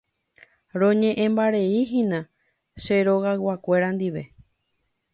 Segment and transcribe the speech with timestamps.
[0.79, 2.19] Roñe'ẽmbareihína
[2.83, 4.23] che rogayguakuéra ndive.